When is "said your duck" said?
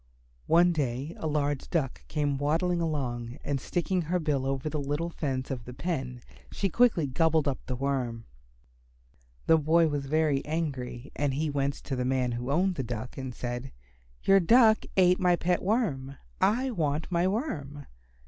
13.35-14.87